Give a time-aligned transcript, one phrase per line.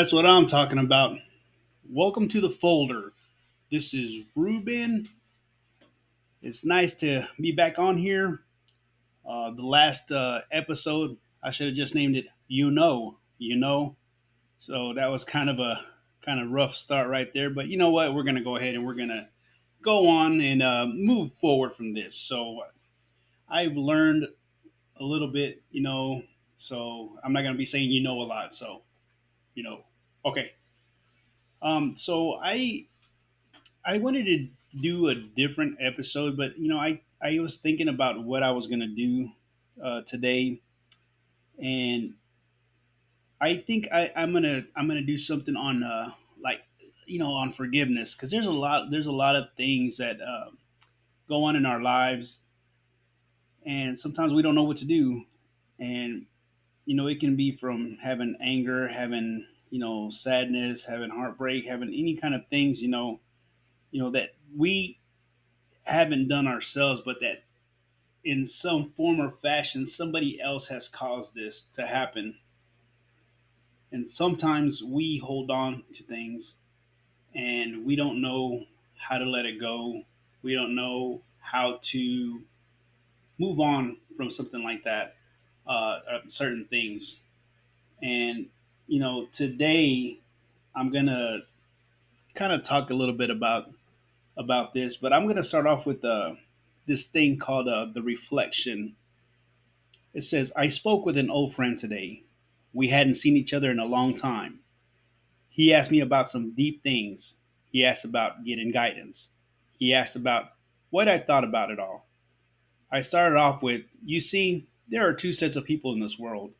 [0.00, 1.18] That's what I'm talking about.
[1.86, 3.12] Welcome to the folder.
[3.70, 5.06] This is Ruben.
[6.40, 8.40] It's nice to be back on here.
[9.28, 13.94] Uh, the last uh, episode, I should have just named it "You Know," you know.
[14.56, 15.84] So that was kind of a
[16.24, 17.50] kind of rough start right there.
[17.50, 18.14] But you know what?
[18.14, 19.28] We're gonna go ahead and we're gonna
[19.82, 22.16] go on and uh, move forward from this.
[22.16, 22.62] So
[23.50, 24.28] I've learned
[24.96, 26.22] a little bit, you know.
[26.56, 28.54] So I'm not gonna be saying you know a lot.
[28.54, 28.80] So
[29.54, 29.84] you know.
[30.24, 30.52] Okay.
[31.62, 32.86] Um, so I
[33.84, 34.48] I wanted to
[34.80, 38.66] do a different episode, but you know, I I was thinking about what I was
[38.66, 39.30] gonna do
[39.82, 40.60] uh, today,
[41.58, 42.14] and
[43.40, 46.62] I think I, I'm gonna I'm gonna do something on uh, like
[47.06, 50.50] you know on forgiveness because there's a lot there's a lot of things that uh,
[51.28, 52.40] go on in our lives,
[53.64, 55.24] and sometimes we don't know what to do,
[55.78, 56.26] and
[56.86, 61.94] you know it can be from having anger, having you know, sadness, having heartbreak, having
[61.94, 63.20] any kind of things, you know,
[63.90, 64.98] you know, that we
[65.84, 67.44] haven't done ourselves, but that
[68.24, 72.36] in some form or fashion somebody else has caused this to happen.
[73.92, 76.56] And sometimes we hold on to things
[77.34, 78.64] and we don't know
[78.98, 80.02] how to let it go.
[80.42, 82.42] We don't know how to
[83.38, 85.14] move on from something like that,
[85.66, 87.20] uh, certain things.
[88.02, 88.46] And
[88.90, 90.18] you know, today
[90.74, 91.42] I'm gonna
[92.34, 93.70] kind of talk a little bit about
[94.36, 96.34] about this, but I'm gonna start off with uh,
[96.86, 98.96] this thing called uh, the reflection.
[100.12, 102.24] It says, "I spoke with an old friend today.
[102.72, 104.58] We hadn't seen each other in a long time.
[105.48, 107.36] He asked me about some deep things.
[107.70, 109.30] He asked about getting guidance.
[109.78, 110.46] He asked about
[110.90, 112.08] what I thought about it all.
[112.90, 116.54] I started off with, You see, there are two sets of people in this world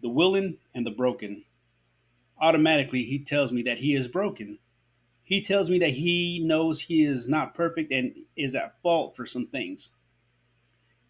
[0.00, 1.44] the willing and the broken
[2.42, 4.58] automatically he tells me that he is broken.
[5.22, 9.24] He tells me that he knows he is not perfect and is at fault for
[9.24, 9.94] some things.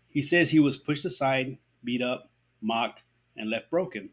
[0.09, 3.03] He says he was pushed aside, beat up, mocked,
[3.34, 4.10] and left broken.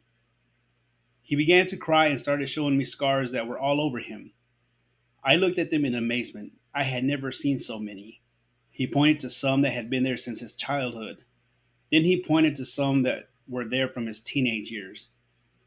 [1.22, 4.31] He began to cry and started showing me scars that were all over him.
[5.24, 6.53] I looked at them in amazement.
[6.74, 8.22] I had never seen so many.
[8.69, 11.18] He pointed to some that had been there since his childhood.
[11.91, 15.09] Then he pointed to some that were there from his teenage years.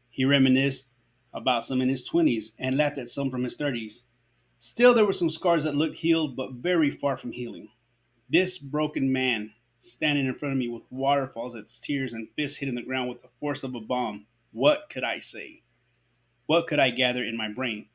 [0.09, 0.95] He reminisced
[1.33, 4.03] about some in his 20s and laughed at some from his 30s.
[4.59, 7.69] Still, there were some scars that looked healed but very far from healing.
[8.29, 12.75] This broken man, standing in front of me with waterfalls as tears and fists hitting
[12.75, 15.63] the ground with the force of a bomb, what could I say?
[16.45, 17.87] What could I gather in my brain?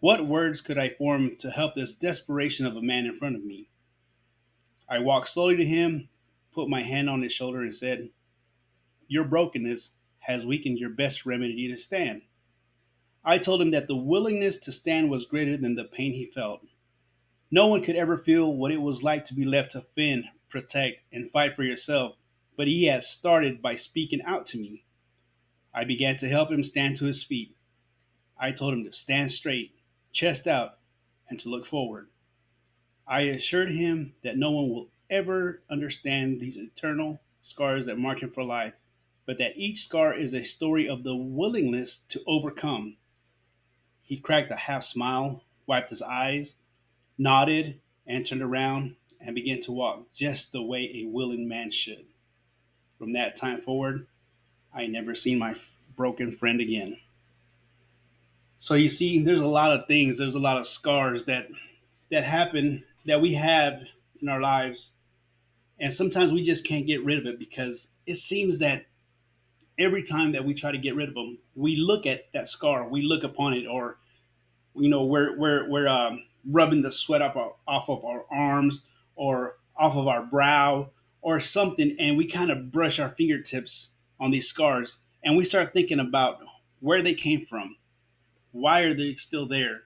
[0.00, 3.44] What words could I form to help this desperation of a man in front of
[3.44, 3.68] me?
[4.88, 6.08] I walked slowly to him,
[6.52, 8.10] put my hand on his shoulder, and said,
[9.08, 12.22] Your brokenness has weakened your best remedy to stand.
[13.24, 16.66] I told him that the willingness to stand was greater than the pain he felt.
[17.50, 21.02] No one could ever feel what it was like to be left to fend, protect,
[21.12, 22.16] and fight for yourself,
[22.56, 24.84] but he had started by speaking out to me.
[25.74, 27.56] I began to help him stand to his feet.
[28.38, 29.74] I told him to stand straight,
[30.12, 30.78] chest out,
[31.28, 32.08] and to look forward.
[33.06, 38.30] I assured him that no one will ever understand these eternal scars that mark him
[38.30, 38.74] for life,
[39.26, 42.96] but that each scar is a story of the willingness to overcome.
[44.10, 46.56] He cracked a half smile, wiped his eyes,
[47.16, 52.06] nodded, and turned around and began to walk just the way a willing man should.
[52.98, 54.08] From that time forward,
[54.74, 55.54] I never seen my
[55.94, 56.98] broken friend again.
[58.58, 61.46] So you see, there's a lot of things, there's a lot of scars that
[62.10, 63.80] that happen that we have
[64.20, 64.96] in our lives,
[65.78, 68.86] and sometimes we just can't get rid of it because it seems that
[69.80, 72.86] every time that we try to get rid of them, we look at that scar,
[72.86, 73.98] we look upon it, or
[74.74, 78.84] you know, we're we're we're um, rubbing the sweat up our, off of our arms
[79.16, 80.90] or off of our brow
[81.22, 83.90] or something, and we kind of brush our fingertips
[84.20, 86.38] on these scars, and we start thinking about
[86.80, 87.76] where they came from,
[88.52, 89.80] why are they still there,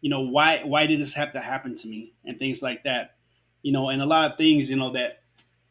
[0.00, 3.16] you know, why why did this have to happen to me, and things like that,
[3.62, 5.22] you know, and a lot of things, you know, that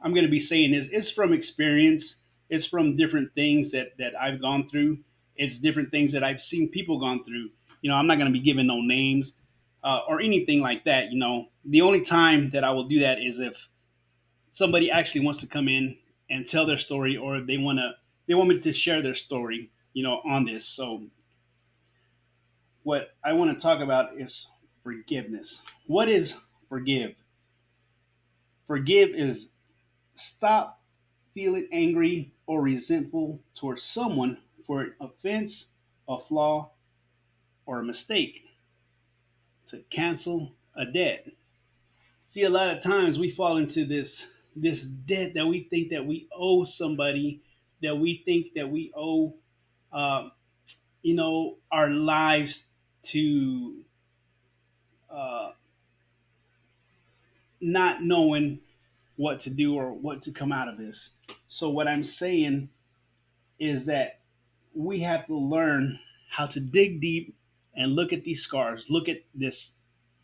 [0.01, 2.17] I'm going to be saying is it's from experience
[2.49, 4.99] it's from different things that that I've gone through.
[5.35, 7.49] It's different things that I've seen people gone through.
[7.81, 9.35] You know, I'm not going to be giving no names
[9.83, 11.11] uh, or anything like that.
[11.11, 13.69] You know, the only time that I will do that is if
[14.51, 15.97] somebody actually wants to come in
[16.29, 17.91] and tell their story, or they want to
[18.27, 19.71] they want me to share their story.
[19.93, 20.67] You know, on this.
[20.67, 21.01] So,
[22.83, 24.47] what I want to talk about is
[24.81, 25.61] forgiveness.
[25.87, 27.15] What is forgive?
[28.65, 29.49] Forgive is
[30.15, 30.82] stop
[31.33, 35.69] feeling angry or resentful towards someone for an offense,
[36.07, 36.71] a flaw,
[37.65, 38.41] or a mistake.
[39.67, 41.27] To cancel a debt.
[42.23, 46.05] See, a lot of times we fall into this this debt that we think that
[46.05, 47.41] we owe somebody,
[47.81, 49.33] that we think that we owe,
[49.91, 50.29] uh,
[51.01, 52.65] you know, our lives
[53.01, 53.83] to,
[55.09, 55.51] uh,
[57.59, 58.59] not knowing
[59.15, 61.17] what to do or what to come out of this.
[61.47, 62.69] So, what I'm saying
[63.59, 64.19] is that
[64.73, 65.99] we have to learn
[66.29, 67.35] how to dig deep
[67.75, 69.75] and look at these scars, look at this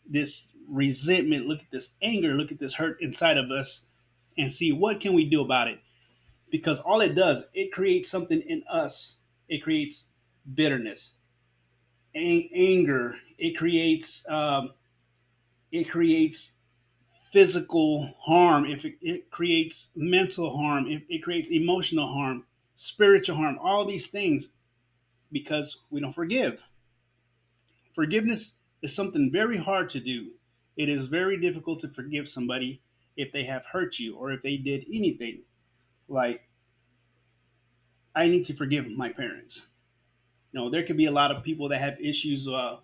[0.08, 3.86] this resentment, look at this anger, look at this hurt inside of us
[4.36, 5.78] and see what can we do about it.
[6.50, 9.18] Because all it does, it creates something in us.
[9.48, 10.10] It creates
[10.54, 11.14] bitterness,
[12.14, 13.16] anger.
[13.38, 14.72] It creates um,
[15.70, 16.56] it creates
[17.30, 22.44] physical harm, if it, it creates mental harm, if it creates emotional harm,
[22.74, 24.54] spiritual harm, all these things
[25.30, 26.66] because we don't forgive.
[27.94, 30.30] Forgiveness is something very hard to do.
[30.76, 32.82] It is very difficult to forgive somebody
[33.16, 35.42] if they have hurt you or if they did anything.
[36.08, 36.48] Like,
[38.14, 39.68] I need to forgive my parents.
[40.52, 42.78] You know, there could be a lot of people that have issues uh,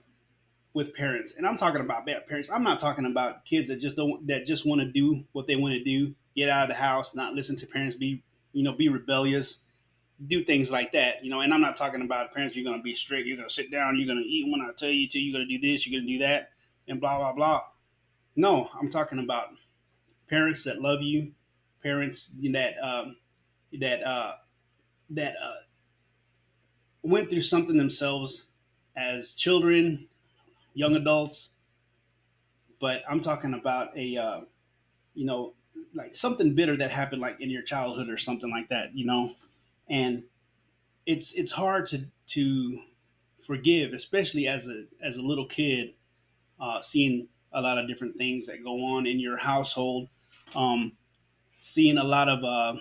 [0.76, 2.50] with parents, and I'm talking about bad parents.
[2.50, 5.56] I'm not talking about kids that just don't that just want to do what they
[5.56, 8.74] want to do, get out of the house, not listen to parents, be you know
[8.74, 9.60] be rebellious,
[10.26, 11.24] do things like that.
[11.24, 12.54] You know, and I'm not talking about parents.
[12.54, 13.26] You're to be strict.
[13.26, 13.98] You're to sit down.
[13.98, 15.18] You're to eat when I tell you to.
[15.18, 15.86] You're to do this.
[15.86, 16.50] You're to do that,
[16.86, 17.62] and blah blah blah.
[18.36, 19.46] No, I'm talking about
[20.28, 21.32] parents that love you,
[21.82, 23.16] parents that um,
[23.80, 24.32] that uh,
[25.08, 25.54] that uh,
[27.02, 28.48] went through something themselves
[28.94, 30.08] as children
[30.76, 31.52] young adults,
[32.78, 34.40] but I'm talking about a, uh,
[35.14, 35.54] you know,
[35.94, 39.34] like something bitter that happened like in your childhood or something like that, you know,
[39.88, 40.24] and
[41.06, 42.78] it's it's hard to to
[43.46, 45.94] forgive, especially as a as a little kid,
[46.60, 50.08] uh, seeing a lot of different things that go on in your household,
[50.54, 50.92] um,
[51.58, 52.78] seeing a lot of uh,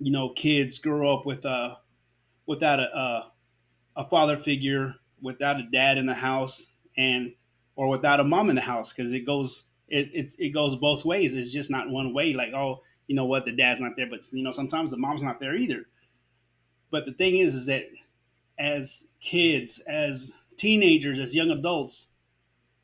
[0.00, 1.76] you know kids grow up with uh
[2.46, 3.32] without a, a
[3.96, 7.32] a father figure without a dad in the house and
[7.74, 11.04] or without a mom in the house because it goes it, it it goes both
[11.04, 11.34] ways.
[11.34, 12.32] It's just not one way.
[12.34, 15.22] Like oh, you know what, the dad's not there, but you know sometimes the mom's
[15.22, 15.86] not there either.
[16.90, 17.86] But the thing is, is that
[18.58, 22.08] as kids, as teenagers, as young adults,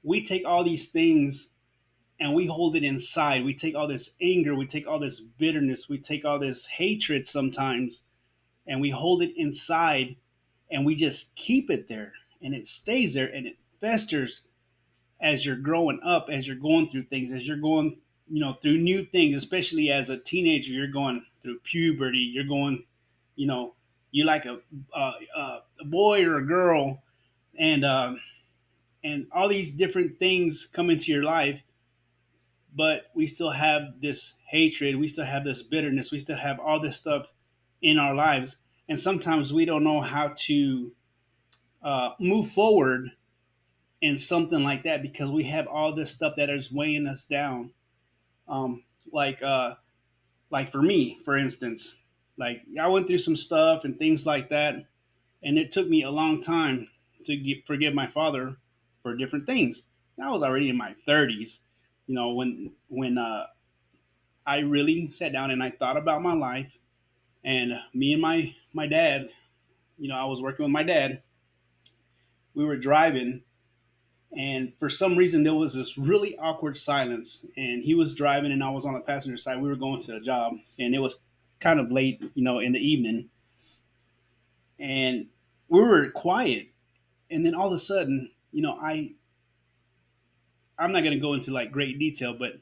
[0.02, 1.50] we take all these things
[2.18, 3.44] and we hold it inside.
[3.44, 7.26] We take all this anger, we take all this bitterness, we take all this hatred
[7.26, 8.02] sometimes,
[8.66, 10.16] and we hold it inside
[10.70, 14.42] and we just keep it there and it stays there and it festers
[15.20, 18.78] as you're growing up, as you're going through things, as you're going, you know, through
[18.78, 22.84] new things, especially as a teenager, you're going through puberty, you're going,
[23.36, 23.74] you know,
[24.12, 24.58] you're like a,
[24.94, 25.12] a,
[25.80, 27.02] a boy or a girl,
[27.58, 28.14] and uh,
[29.04, 31.62] and all these different things come into your life,
[32.74, 36.80] but we still have this hatred, we still have this bitterness, we still have all
[36.80, 37.26] this stuff
[37.82, 40.92] in our lives, and sometimes we don't know how to
[41.82, 43.10] uh, move forward
[44.00, 47.72] in something like that because we have all this stuff that is weighing us down.
[48.48, 49.74] Um, like uh,
[50.50, 51.96] like for me, for instance,
[52.36, 54.76] like I went through some stuff and things like that,
[55.42, 56.88] and it took me a long time
[57.24, 58.56] to get, forgive my father
[59.02, 59.84] for different things.
[60.22, 61.60] I was already in my 30s,
[62.06, 63.46] you know, when when uh,
[64.46, 66.76] I really sat down and I thought about my life,
[67.44, 69.30] and me and my my dad,
[69.98, 71.22] you know, I was working with my dad,
[72.54, 73.42] we were driving
[74.36, 78.62] and for some reason there was this really awkward silence and he was driving and
[78.62, 79.60] i was on the passenger side.
[79.60, 81.22] We were going to a job and it was
[81.58, 83.28] kind of late you know in the evening.
[84.78, 85.26] And
[85.68, 86.68] we were quiet
[87.30, 89.12] and then all of a sudden you know i
[90.78, 92.54] i'm not going to go into like great detail but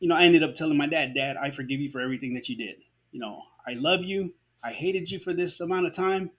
[0.00, 2.48] you know i ended up telling my dad dad i forgive you for everything that
[2.48, 2.76] you did.
[3.12, 4.34] You know i love you.
[4.62, 6.30] I hated you for this amount of time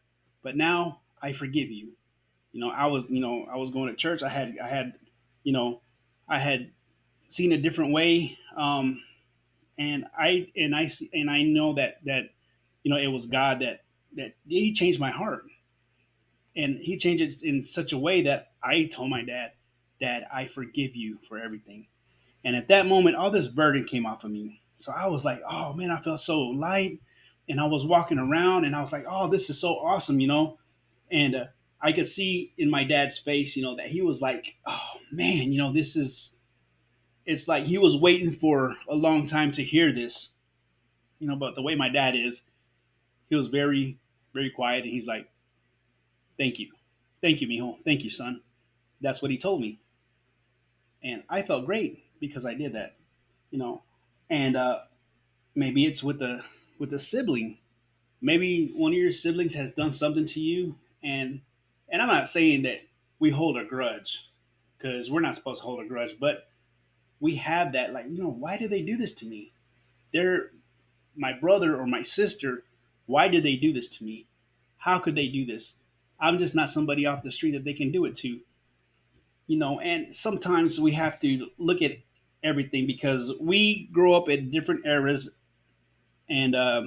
[0.44, 1.94] but now i forgive you
[2.56, 4.24] you know, I was, you know, I was going to church.
[4.24, 4.94] I had, I had,
[5.44, 5.82] you know,
[6.30, 6.72] I had
[7.28, 8.38] seen a different way.
[8.56, 9.04] Um,
[9.78, 12.30] and I, and I, and I know that, that,
[12.82, 13.82] you know, it was God that,
[14.16, 15.44] that he changed my heart
[16.56, 19.52] and he changed it in such a way that I told my dad,
[20.00, 21.88] Dad, I forgive you for everything.
[22.46, 24.62] And at that moment, all this burden came off of me.
[24.76, 27.02] So I was like, oh man, I felt so light.
[27.50, 30.28] And I was walking around and I was like, oh, this is so awesome, you
[30.30, 30.58] know?
[31.12, 31.46] And uh,
[31.82, 35.52] I could see in my dad's face, you know, that he was like, oh man,
[35.52, 36.36] you know, this is,
[37.26, 40.30] it's like he was waiting for a long time to hear this,
[41.20, 42.44] you know, but the way my dad is,
[43.28, 43.98] he was very,
[44.34, 45.30] very quiet and he's like,
[46.38, 46.72] thank you.
[47.22, 47.78] Thank you, mijo.
[47.84, 48.42] Thank you, son.
[49.02, 49.80] That's what he told me.
[51.04, 52.96] And I felt great because I did that,
[53.52, 53.84] you know,
[54.30, 54.80] and uh,
[55.56, 56.44] maybe it's with the,
[56.80, 57.58] with a sibling.
[58.22, 61.42] Maybe one of your siblings has done something to you and
[61.96, 62.82] and I'm not saying that
[63.20, 64.30] we hold a grudge
[64.78, 66.50] because we're not supposed to hold a grudge, but
[67.22, 69.54] we have that like, you know, why do they do this to me?
[70.12, 70.52] They're
[71.16, 72.64] my brother or my sister.
[73.06, 74.28] Why did they do this to me?
[74.76, 75.76] How could they do this?
[76.20, 78.42] I'm just not somebody off the street that they can do it to.
[79.48, 81.94] You know, and sometimes we have to look at
[82.44, 85.34] everything because we grow up at different eras
[86.28, 86.82] and uh,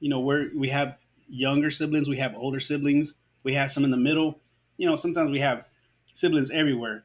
[0.00, 0.98] you know, we're we have
[1.28, 3.14] younger siblings, we have older siblings
[3.44, 4.40] we have some in the middle.
[4.76, 5.64] You know, sometimes we have
[6.12, 7.04] siblings everywhere.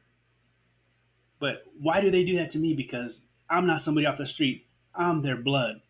[1.38, 2.74] But why do they do that to me?
[2.74, 4.66] Because I'm not somebody off the street.
[4.94, 5.80] I'm their blood.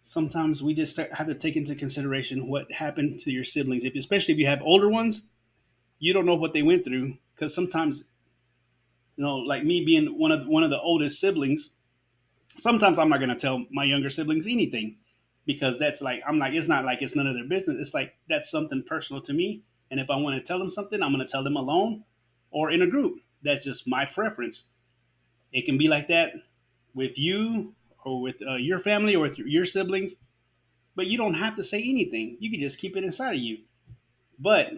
[0.00, 3.84] Sometimes we just have to take into consideration what happened to your siblings.
[3.84, 5.24] If especially if you have older ones,
[5.98, 8.04] you don't know what they went through because sometimes
[9.16, 11.70] you know, like me being one of one of the oldest siblings,
[12.48, 14.96] sometimes I'm not going to tell my younger siblings anything
[15.46, 17.76] because that's like I'm like it's not like it's none of their business.
[17.80, 19.62] It's like that's something personal to me.
[19.90, 22.04] And if I want to tell them something, I'm going to tell them alone
[22.50, 23.20] or in a group.
[23.42, 24.68] That's just my preference.
[25.52, 26.32] It can be like that
[26.94, 27.74] with you
[28.04, 30.16] or with uh, your family or with your siblings,
[30.96, 32.36] but you don't have to say anything.
[32.40, 33.58] You can just keep it inside of you.
[34.38, 34.72] But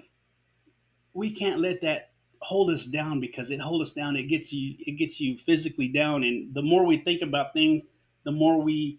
[1.14, 4.16] we can't let that hold us down because it holds us down.
[4.16, 7.86] It gets you it gets you physically down and the more we think about things,
[8.24, 8.98] the more we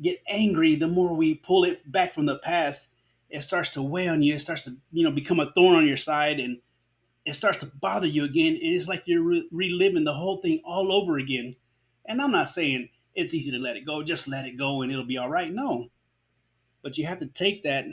[0.00, 2.90] get angry, the more we pull it back from the past,
[3.28, 4.34] it starts to weigh on you.
[4.34, 6.58] It starts to, you know, become a thorn on your side and
[7.24, 8.54] it starts to bother you again.
[8.54, 11.56] And it's like you're re- reliving the whole thing all over again.
[12.06, 14.90] And I'm not saying it's easy to let it go, just let it go and
[14.90, 15.52] it'll be all right.
[15.52, 15.90] No.
[16.82, 17.86] But you have to take that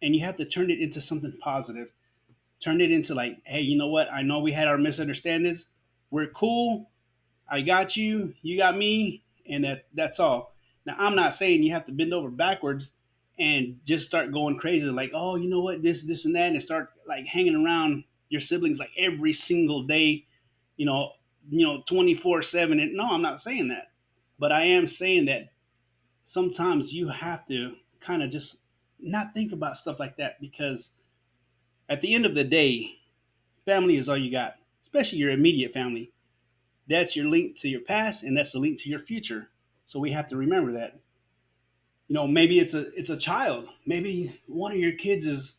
[0.00, 1.88] and you have to turn it into something positive.
[2.60, 4.12] Turn it into like, hey, you know what?
[4.12, 5.66] I know we had our misunderstandings.
[6.10, 6.90] We're cool.
[7.50, 8.34] I got you.
[8.42, 9.24] You got me.
[9.48, 10.49] And that that's all.
[10.86, 12.92] Now, I'm not saying you have to bend over backwards
[13.38, 16.62] and just start going crazy, like, oh, you know what, this, this, and that, and
[16.62, 20.26] start like hanging around your siblings like every single day,
[20.76, 21.12] you know,
[21.48, 22.80] you know, 24 7.
[22.80, 23.90] And no, I'm not saying that.
[24.38, 25.52] But I am saying that
[26.22, 28.58] sometimes you have to kind of just
[28.98, 30.92] not think about stuff like that because
[31.88, 32.98] at the end of the day,
[33.64, 36.12] family is all you got, especially your immediate family.
[36.88, 39.48] That's your link to your past and that's the link to your future.
[39.90, 41.00] So we have to remember that.
[42.06, 43.68] You know, maybe it's a it's a child.
[43.84, 45.56] Maybe one of your kids is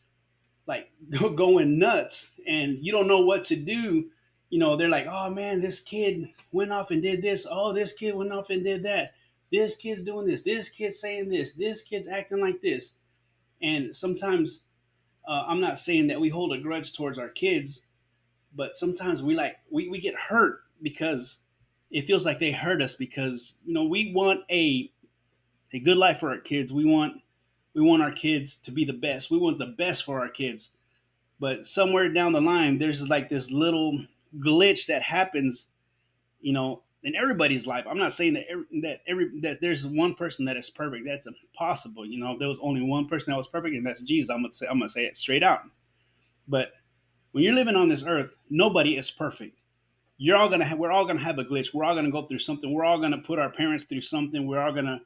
[0.66, 0.90] like
[1.36, 4.08] going nuts and you don't know what to do.
[4.48, 7.46] You know, they're like, "Oh man, this kid went off and did this.
[7.50, 9.12] Oh, this kid went off and did that.
[9.52, 10.40] This kid's doing this.
[10.40, 11.52] This kid's saying this.
[11.52, 12.94] This kid's acting like this."
[13.60, 14.64] And sometimes
[15.28, 17.82] uh, I'm not saying that we hold a grudge towards our kids,
[18.54, 21.42] but sometimes we like we, we get hurt because
[21.92, 24.90] it feels like they hurt us because you know we want a
[25.74, 26.72] a good life for our kids.
[26.72, 27.20] We want
[27.74, 29.30] we want our kids to be the best.
[29.30, 30.70] We want the best for our kids.
[31.38, 33.98] But somewhere down the line, there's like this little
[34.38, 35.68] glitch that happens,
[36.40, 37.84] you know, in everybody's life.
[37.88, 41.04] I'm not saying that every, that every that there's one person that is perfect.
[41.04, 42.06] That's impossible.
[42.06, 44.30] You know, if there was only one person that was perfect, and that's Jesus.
[44.30, 45.62] I'm gonna say I'm gonna say it straight out.
[46.48, 46.72] But
[47.32, 49.56] when you're living on this earth, nobody is perfect
[50.22, 51.74] you're all gonna have, we're all gonna have a glitch.
[51.74, 52.72] We're all gonna go through something.
[52.72, 54.46] We're all gonna put our parents through something.
[54.46, 55.00] We're all gonna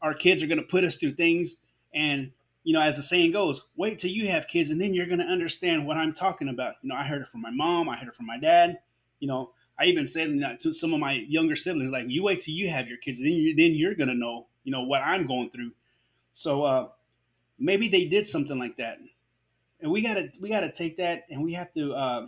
[0.00, 1.56] our kids are gonna put us through things.
[1.92, 2.32] And
[2.64, 5.22] you know, as the saying goes, wait till you have kids and then you're to
[5.22, 6.76] understand what I'm talking about.
[6.80, 8.78] You know, I heard it from my mom, I heard it from my dad.
[9.20, 12.54] You know, I even said to some of my younger siblings, like, you wait till
[12.54, 15.50] you have your kids, then you then you're to know, you know, what I'm going
[15.50, 15.72] through.
[16.32, 16.88] So uh,
[17.58, 18.96] maybe they did something like that,
[19.82, 21.92] and we gotta we gotta take that and we have to.
[21.92, 22.26] Uh,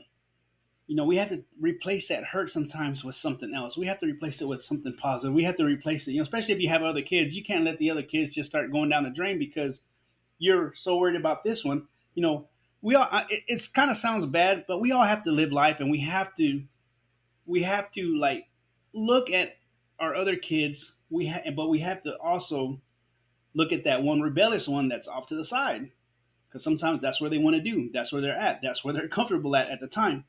[0.90, 3.78] you know, we have to replace that hurt sometimes with something else.
[3.78, 5.32] We have to replace it with something positive.
[5.32, 7.36] We have to replace it, you know, especially if you have other kids.
[7.36, 9.82] You can't let the other kids just start going down the drain because
[10.40, 11.86] you're so worried about this one.
[12.14, 12.48] You know,
[12.82, 15.78] we all, it, it's kind of sounds bad, but we all have to live life
[15.78, 16.64] and we have to,
[17.46, 18.48] we have to like
[18.92, 19.58] look at
[20.00, 20.96] our other kids.
[21.08, 22.80] We but we have to also
[23.54, 25.92] look at that one rebellious one that's off to the side
[26.48, 27.90] because sometimes that's where they want to do.
[27.92, 28.58] That's where they're at.
[28.60, 30.24] That's where they're comfortable at at the time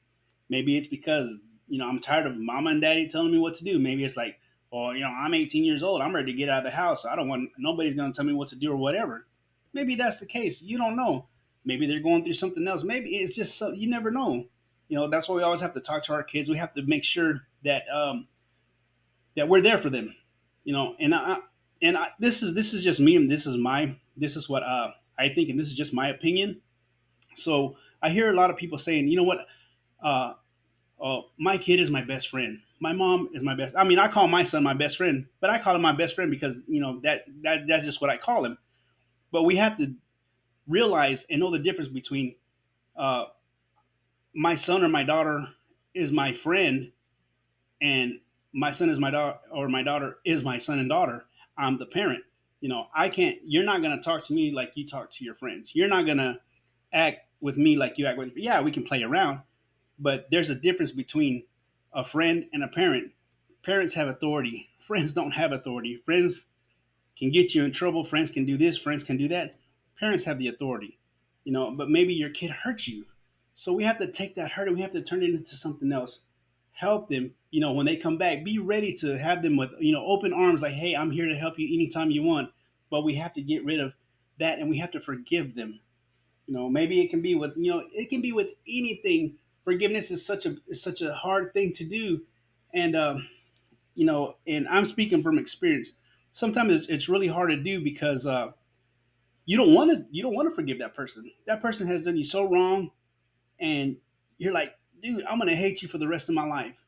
[0.52, 1.40] Maybe it's because,
[1.70, 3.80] you know, I'm tired of mama and daddy telling me what to do.
[3.80, 4.38] Maybe it's like,
[4.70, 6.02] well, you know, I'm 18 years old.
[6.02, 7.04] I'm ready to get out of the house.
[7.04, 9.26] So I don't want nobody's going to tell me what to do or whatever.
[9.74, 10.62] Maybe that's the case.
[10.62, 11.28] You don't know.
[11.64, 12.84] Maybe they're going through something else.
[12.84, 14.46] Maybe it's just so you never know.
[14.90, 16.50] You know, that's why we always have to talk to our kids.
[16.50, 18.28] We have to make sure that um,
[19.38, 20.14] that we're there for them.
[20.66, 21.38] You know, and I
[21.82, 24.64] and I, this is this is just me, and this is my this is what
[24.64, 26.60] uh, I think, and this is just my opinion.
[27.36, 29.46] So I hear a lot of people saying, you know what,
[30.02, 30.34] uh,
[31.02, 32.60] oh, my kid is my best friend.
[32.80, 33.76] My mom is my best.
[33.76, 36.16] I mean, I call my son my best friend, but I call him my best
[36.16, 38.58] friend because you know that that that's just what I call him.
[39.32, 39.94] But we have to
[40.68, 42.36] realize and know the difference between
[42.96, 43.26] uh,
[44.34, 45.48] my son or my daughter
[45.94, 46.92] is my friend,
[47.82, 48.20] and
[48.54, 51.26] my son is my daughter or my daughter is my son and daughter.
[51.58, 52.24] I'm the parent.
[52.62, 53.38] You know, I can't.
[53.46, 55.76] You're not gonna talk to me like you talk to your friends.
[55.76, 56.40] You're not gonna
[56.94, 58.38] act with me like you act with.
[58.38, 59.42] Yeah, we can play around,
[60.02, 61.44] but there's a difference between
[61.94, 63.12] a friend and a parent.
[63.64, 64.68] Parents have authority.
[64.88, 66.02] Friends don't have authority.
[66.04, 66.48] Friends
[67.18, 68.04] can get you in trouble.
[68.04, 68.78] Friends can do this.
[68.78, 69.56] Friends can do that.
[70.00, 70.98] Parents have the authority,
[71.44, 71.72] you know.
[71.72, 73.06] But maybe your kid hurt you,
[73.54, 75.94] so we have to take that hurt and we have to turn it into something
[75.94, 76.22] else.
[76.72, 78.44] Help them, you know, when they come back.
[78.44, 80.64] Be ready to have them with, you know, open arms.
[80.64, 82.50] Like, hey, I'm here to help you anytime you want.
[82.90, 83.94] But we have to get rid of
[84.40, 85.80] that and we have to forgive them.
[86.48, 90.12] You know, maybe it can be with, you know, it can be with anything forgiveness
[90.12, 92.22] is such a is such a hard thing to do,
[92.74, 93.28] and um,
[93.96, 95.94] you know, and I'm speaking from experience.
[96.32, 98.52] Sometimes it's, it's really hard to do because uh,
[99.46, 101.30] you don't want to you don't want to forgive that person.
[101.48, 102.92] That person has done you so wrong,
[103.60, 103.98] and
[104.38, 106.86] you're like, dude, I'm gonna hate you for the rest of my life.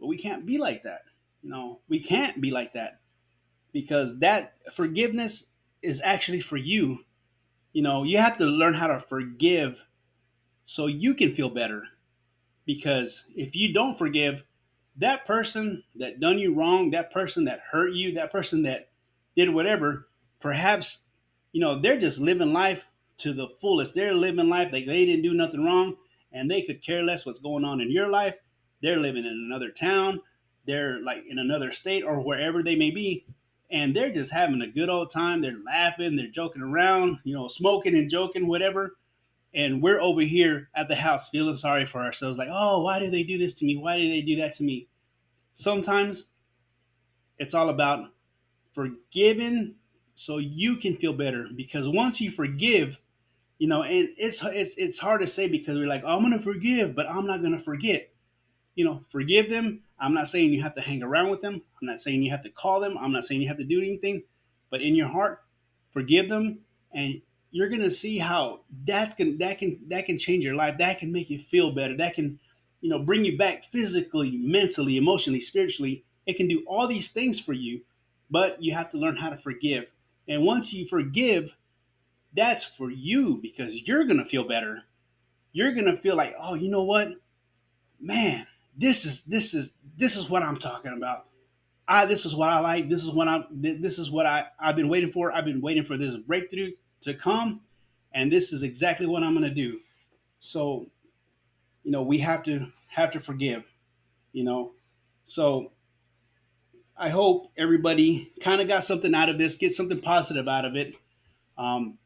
[0.00, 1.02] But we can't be like that.
[1.42, 3.00] You know, we can't be like that
[3.72, 5.48] because that forgiveness
[5.82, 7.04] is actually for you.
[7.72, 9.84] You know, you have to learn how to forgive
[10.64, 11.84] so you can feel better.
[12.64, 14.44] Because if you don't forgive,
[14.96, 18.90] that person that done you wrong, that person that hurt you, that person that
[19.36, 20.08] did whatever,
[20.40, 21.04] perhaps,
[21.52, 23.94] you know, they're just living life to the fullest.
[23.94, 25.96] They're living life like they didn't do nothing wrong
[26.32, 28.36] and they could care less what's going on in your life.
[28.82, 30.20] They're living in another town,
[30.66, 33.24] they're like in another state or wherever they may be,
[33.70, 35.40] and they're just having a good old time.
[35.40, 38.96] They're laughing, they're joking around, you know, smoking and joking, whatever
[39.54, 43.10] and we're over here at the house feeling sorry for ourselves like oh why do
[43.10, 43.76] they do this to me?
[43.76, 44.88] Why do they do that to me?
[45.54, 46.24] Sometimes
[47.38, 48.08] it's all about
[48.72, 49.74] forgiving
[50.14, 52.98] so you can feel better because once you forgive
[53.58, 56.38] you know and it's it's, it's hard to say because we're like oh, i'm gonna
[56.38, 58.08] forgive but i'm not gonna forget.
[58.74, 59.82] You know forgive them.
[59.98, 61.62] I'm not saying you have to hang around with them.
[61.80, 62.96] I'm not saying you have to call them.
[62.98, 64.22] I'm not saying you have to do anything.
[64.70, 65.44] But in your heart
[65.90, 66.60] forgive them
[66.92, 67.20] and
[67.52, 70.78] you're gonna see how that's can that can that can change your life.
[70.78, 71.96] That can make you feel better.
[71.96, 72.40] That can,
[72.80, 76.02] you know, bring you back physically, mentally, emotionally, spiritually.
[76.26, 77.82] It can do all these things for you,
[78.30, 79.92] but you have to learn how to forgive.
[80.26, 81.54] And once you forgive,
[82.34, 84.84] that's for you because you're gonna feel better.
[85.52, 87.12] You're gonna feel like, oh, you know what,
[88.00, 88.46] man,
[88.78, 91.26] this is this is this is what I'm talking about.
[91.86, 92.88] I this is what I like.
[92.88, 93.44] This is what I'm.
[93.50, 95.30] This is what I I've been waiting for.
[95.30, 96.70] I've been waiting for this breakthrough
[97.02, 97.60] to come,
[98.12, 99.80] and this is exactly what I'm going to do.
[100.40, 100.86] So,
[101.84, 103.64] you know, we have to have to forgive,
[104.32, 104.72] you know.
[105.24, 105.72] So,
[106.96, 110.76] I hope everybody kind of got something out of this, get something positive out of
[110.76, 110.94] it.
[111.56, 111.98] Um,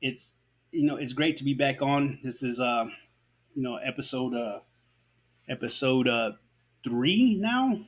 [0.00, 0.34] it's
[0.72, 2.18] you know, it's great to be back on.
[2.22, 2.88] This is uh,
[3.54, 4.60] you know, episode uh
[5.48, 6.32] episode uh
[6.84, 7.80] 3 now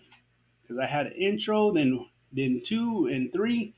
[0.63, 3.75] because I had an intro, then then 2 and 3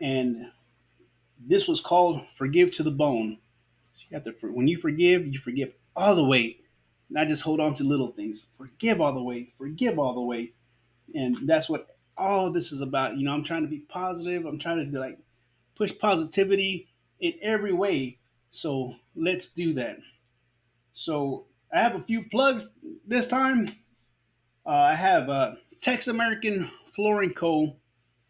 [0.00, 0.50] and
[1.46, 3.38] this was called forgive to the bone.
[3.94, 6.58] So you have to when you forgive, you forgive all the way,
[7.10, 8.48] not just hold on to little things.
[8.56, 10.52] Forgive all the way, forgive all the way,
[11.14, 13.16] and that's what all this is about.
[13.16, 14.44] You know, I'm trying to be positive.
[14.44, 15.18] I'm trying to like
[15.76, 16.88] push positivity
[17.20, 18.18] in every way.
[18.50, 19.98] So let's do that.
[20.92, 22.70] So I have a few plugs
[23.06, 23.68] this time.
[24.66, 27.76] Uh, I have uh, Tex American Flooring Co.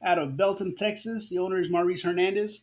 [0.02, 1.28] out of Belton, Texas.
[1.28, 2.62] The owner is Maurice Hernandez.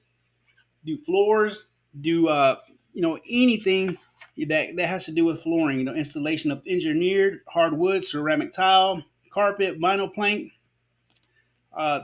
[0.86, 1.68] Do floors,
[2.00, 2.60] do uh,
[2.94, 3.98] you know anything
[4.48, 5.80] that that has to do with flooring.
[5.80, 10.52] You know, installation of engineered hardwood, ceramic tile, carpet, vinyl plank.
[11.76, 12.02] Uh,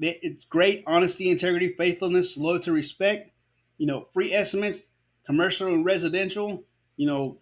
[0.00, 3.32] it's great honesty, integrity, faithfulness, loyalty, respect.
[3.78, 4.88] You know, free estimates,
[5.26, 6.64] commercial and residential.
[6.96, 7.38] You know,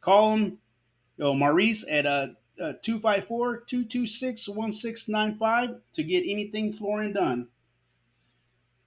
[0.00, 2.28] call them, you know, Maurice at uh,
[2.60, 7.48] uh 254 226 1695 to get anything flooring done.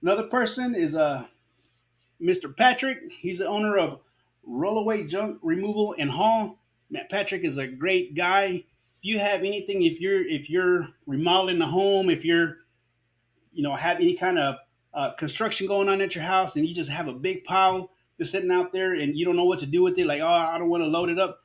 [0.02, 1.26] Another person is uh,
[2.20, 2.54] Mr.
[2.54, 3.12] Patrick.
[3.12, 4.00] He's the owner of
[4.48, 6.58] Rollaway Junk Removal and Haul.
[6.90, 8.64] Matt Patrick is a great guy.
[8.98, 12.58] If you have anything, if you're if you're remodeling a home, if you're
[13.52, 14.56] you know have any kind of
[14.92, 18.32] uh, construction going on at your house, and you just have a big pile just
[18.32, 20.58] sitting out there, and you don't know what to do with it, like oh I
[20.58, 21.40] don't want to load it up,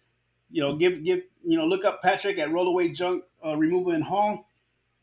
[0.50, 4.04] you know give give you know look up Patrick at Rollaway Junk uh, Removal and
[4.04, 4.48] Haul,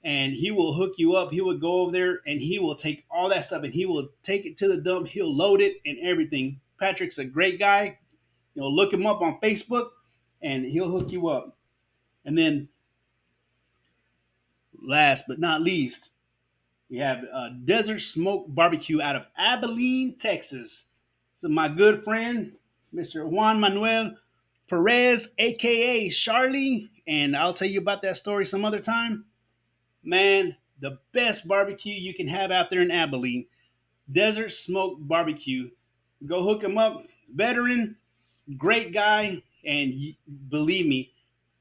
[0.04, 1.32] and he will hook you up.
[1.32, 4.08] He will go over there and he will take all that stuff and he will
[4.22, 5.06] take it to the dump.
[5.06, 6.60] He'll load it and everything.
[6.78, 7.98] Patrick's a great guy.
[8.54, 9.90] You know, look him up on Facebook
[10.42, 11.56] and he'll hook you up.
[12.24, 12.68] And then,
[14.80, 16.10] last but not least,
[16.90, 20.86] we have uh, Desert Smoke Barbecue out of Abilene, Texas.
[21.34, 22.52] So my good friend,
[22.94, 23.26] Mr.
[23.26, 24.16] Juan Manuel
[24.68, 29.24] Perez, aka Charlie, and I'll tell you about that story some other time.
[30.02, 33.46] Man, the best barbecue you can have out there in Abilene,
[34.10, 35.70] Desert Smoke Barbecue.
[36.26, 37.04] Go hook him up.
[37.34, 37.96] Veteran,
[38.56, 40.14] great guy, and
[40.48, 41.12] believe me,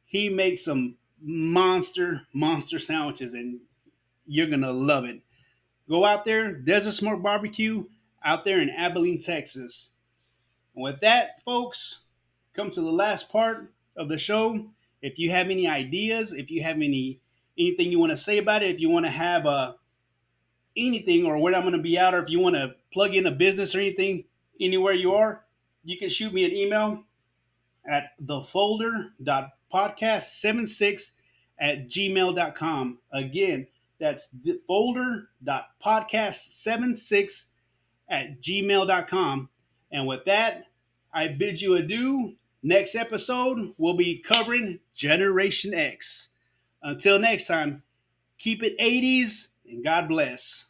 [0.06, 3.60] he makes some monster, monster sandwiches, and
[4.25, 5.21] you're gonna love it.
[5.88, 7.86] Go out there, Desert Smoke Barbecue,
[8.23, 9.93] out there in Abilene, Texas.
[10.75, 12.01] And with that, folks,
[12.54, 14.67] come to the last part of the show.
[15.01, 17.21] If you have any ideas, if you have any
[17.58, 19.74] anything you want to say about it, if you want to have uh,
[20.76, 23.26] anything or where I'm going to be out, or if you want to plug in
[23.26, 24.24] a business or anything
[24.60, 25.44] anywhere you are,
[25.84, 27.04] you can shoot me an email
[27.86, 31.12] at thefolder.podcast76
[31.60, 33.00] at gmail.com.
[33.12, 33.68] Again,
[34.00, 34.34] that's
[34.70, 37.48] folder.podcast76
[38.10, 39.50] at gmail.com.
[39.92, 40.66] And with that,
[41.14, 42.36] I bid you adieu.
[42.64, 46.31] Next episode, we'll be covering Generation X.
[46.84, 47.84] Until next time,
[48.38, 50.67] keep it 80s and God bless.